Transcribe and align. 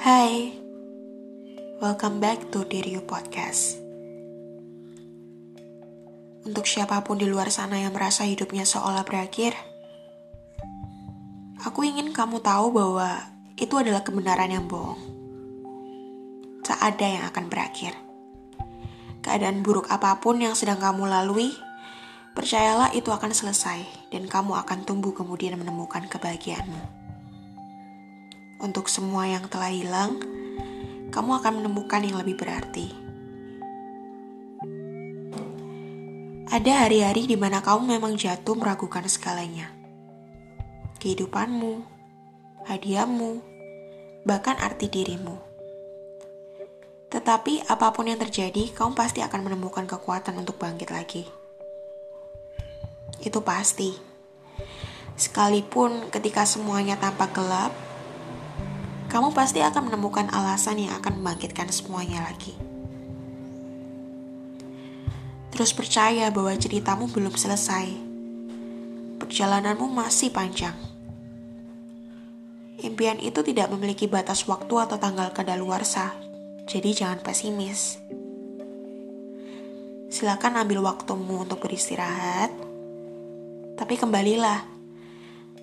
Hai, 0.00 0.56
welcome 1.76 2.24
back 2.24 2.48
to 2.48 2.64
Diriu 2.64 3.04
Podcast. 3.04 3.76
Untuk 6.40 6.64
siapa 6.64 7.04
pun 7.04 7.20
di 7.20 7.28
luar 7.28 7.52
sana 7.52 7.76
yang 7.76 7.92
merasa 7.92 8.24
hidupnya 8.24 8.64
seolah 8.64 9.04
berakhir, 9.04 9.52
aku 11.60 11.84
ingin 11.84 12.16
kamu 12.16 12.40
tahu 12.40 12.72
bahwa 12.72 13.28
itu 13.60 13.76
adalah 13.76 14.00
kebenaran 14.00 14.48
yang 14.48 14.64
bohong. 14.64 14.96
Tak 16.64 16.80
ada 16.80 17.04
yang 17.04 17.24
akan 17.28 17.52
berakhir. 17.52 17.92
Keadaan 19.20 19.60
buruk 19.60 19.92
apa 19.92 20.16
pun 20.16 20.40
yang 20.40 20.56
sedang 20.56 20.80
kamu 20.80 21.12
lalui, 21.12 21.52
percayalah 22.32 22.96
itu 22.96 23.12
akan 23.12 23.36
selesai 23.36 24.08
dan 24.08 24.24
kamu 24.32 24.64
akan 24.64 24.88
tumbuh 24.88 25.12
kemudian 25.12 25.60
menemukan 25.60 26.08
kebahagiaanmu. 26.08 26.99
Untuk 28.60 28.92
semua 28.92 29.24
yang 29.24 29.48
telah 29.48 29.72
hilang, 29.72 30.20
kamu 31.08 31.40
akan 31.40 31.64
menemukan 31.64 32.04
yang 32.04 32.20
lebih 32.20 32.36
berarti. 32.36 32.92
Ada 36.52 36.84
hari-hari 36.84 37.24
di 37.24 37.40
mana 37.40 37.64
kamu 37.64 37.96
memang 37.96 38.20
jatuh 38.20 38.52
meragukan 38.52 39.00
segalanya. 39.08 39.72
Kehidupanmu, 41.00 41.80
hadiahmu, 42.68 43.40
bahkan 44.28 44.60
arti 44.60 44.92
dirimu. 44.92 45.40
Tetapi 47.08 47.64
apa 47.64 47.96
pun 47.96 48.12
yang 48.12 48.20
terjadi, 48.20 48.76
kamu 48.76 48.92
pasti 48.92 49.24
akan 49.24 49.40
menemukan 49.40 49.88
kekuatan 49.88 50.36
untuk 50.36 50.60
bangkit 50.60 50.92
lagi. 50.92 51.24
Itu 53.24 53.40
pasti. 53.40 53.96
Sekalipun 55.16 56.12
ketika 56.12 56.44
semuanya 56.44 57.00
tampak 57.00 57.32
gelap, 57.32 57.89
kamu 59.10 59.34
pasti 59.34 59.58
akan 59.58 59.90
menemukan 59.90 60.30
alasan 60.30 60.78
yang 60.78 60.94
akan 61.02 61.18
membangkitkan 61.18 61.66
semuanya 61.74 62.22
lagi. 62.22 62.54
Terus 65.50 65.74
percaya 65.74 66.30
bahwa 66.30 66.54
ceritamu 66.54 67.10
belum 67.10 67.34
selesai. 67.34 67.90
Perjalananmu 69.18 69.90
masih 69.90 70.30
panjang. 70.30 70.78
Impian 72.80 73.18
itu 73.20 73.42
tidak 73.44 73.68
memiliki 73.74 74.06
batas 74.06 74.46
waktu 74.46 74.72
atau 74.78 74.96
tanggal 74.96 75.34
kadaluarsa, 75.34 76.16
jadi 76.64 76.94
jangan 76.94 77.20
pesimis. 77.20 78.00
Silakan 80.08 80.64
ambil 80.64 80.86
waktumu 80.86 81.44
untuk 81.44 81.60
beristirahat, 81.60 82.54
tapi 83.76 84.00
kembalilah 84.00 84.69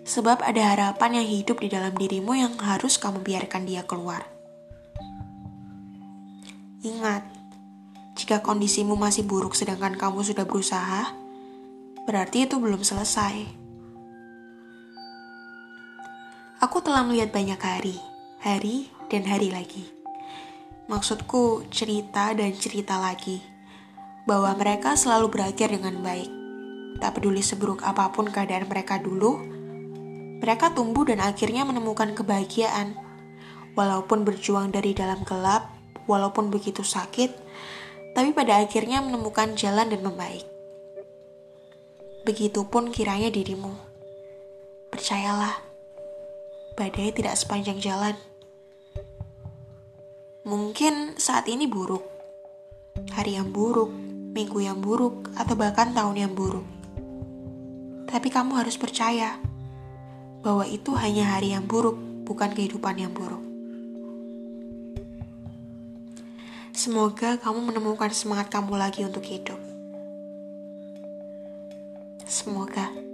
Sebab 0.08 0.39
ada 0.39 0.72
harapan 0.72 1.19
yang 1.19 1.27
hidup 1.27 1.59
di 1.59 1.67
dalam 1.67 1.91
dirimu 1.91 2.31
yang 2.31 2.55
harus 2.63 2.95
kamu 2.95 3.27
biarkan 3.27 3.67
dia 3.67 3.83
keluar. 3.83 4.23
Ingat, 6.80 7.27
jika 8.16 8.39
kondisimu 8.39 8.95
masih 8.95 9.28
buruk 9.28 9.52
sedangkan 9.52 10.00
kamu 10.00 10.23
sudah 10.23 10.47
berusaha, 10.47 11.11
berarti 12.08 12.47
itu 12.47 12.55
belum 12.55 12.88
selesai. 12.88 13.44
Aku 16.63 16.80
telah 16.80 17.03
melihat 17.03 17.35
banyak 17.35 17.59
hari, 17.59 18.00
hari 18.39 18.88
dan 19.11 19.28
hari 19.28 19.52
lagi. 19.52 19.91
Maksudku 20.88 21.67
cerita 21.67 22.31
dan 22.31 22.55
cerita 22.55 22.95
lagi, 22.95 23.44
bahwa 24.23 24.55
mereka 24.55 24.95
selalu 24.95 25.28
berakhir 25.28 25.75
dengan 25.75 26.00
baik. 26.00 26.31
Tak 27.03 27.19
peduli 27.19 27.44
seburuk 27.44 27.83
apa 27.83 28.08
pun 28.16 28.31
keadaan 28.31 28.72
mereka 28.72 28.97
dulu, 29.03 29.56
mereka 30.38 30.70
tumbuh 30.70 31.06
dan 31.06 31.18
akhirnya 31.18 31.66
menemukan 31.66 32.14
kebahagiaan. 32.14 32.94
Walaupun 33.74 34.26
berjuang 34.26 34.74
dari 34.74 34.94
dalam 34.94 35.22
gelap, 35.22 35.70
walaupun 36.10 36.50
begitu 36.50 36.82
sakit, 36.82 37.30
tapi 38.18 38.34
pada 38.34 38.58
akhirnya 38.58 39.02
menemukan 39.02 39.53
jalan 39.53 39.94
dan 39.94 40.02
membaik. 40.02 40.46
Begitupun 42.26 42.90
kiranya 42.90 43.30
dirimu. 43.30 43.78
Percayalah, 44.90 45.62
badai 46.74 47.14
tidak 47.14 47.38
sepanjang 47.38 47.78
jalan. 47.78 48.18
Mungkin 50.47 51.20
saat 51.22 51.46
ini 51.46 51.70
buruk, 51.70 52.02
hari 53.14 53.38
yang 53.38 53.53
buruk, 53.53 53.94
minggu 54.34 54.58
yang 54.64 54.81
buruk, 54.81 55.30
atau 55.38 55.53
bahkan 55.53 55.94
tahun 55.94 56.18
yang 56.18 56.34
buruk. 56.34 56.66
Tapi 58.08 58.31
kamu 58.31 58.64
harus 58.64 58.80
percaya 58.80 59.38
bahwa 60.47 60.63
itu 60.63 60.96
hanya 60.96 61.35
hari 61.35 61.52
yang 61.52 61.68
buruk, 61.68 62.00
bukan 62.24 62.56
kehidupan 62.56 62.96
yang 62.96 63.12
buruk. 63.12 63.44
Semoga 66.72 67.35
kamu 67.35 67.68
menemukan 67.68 68.08
semangat 68.16 68.47
kamu 68.47 68.80
lagi 68.80 69.03
untuk 69.03 69.28
hidup. 69.28 69.59
Semoga. 72.24 73.06